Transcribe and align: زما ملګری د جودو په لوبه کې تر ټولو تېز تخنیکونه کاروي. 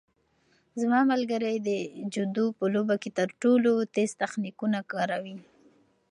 زما 0.79 0.99
ملګری 1.11 1.55
د 1.67 1.69
جودو 2.13 2.45
په 2.57 2.65
لوبه 2.73 2.95
کې 3.01 3.09
تر 3.19 3.29
ټولو 3.41 3.71
تېز 3.95 4.09
تخنیکونه 4.21 4.79
کاروي. 4.91 5.35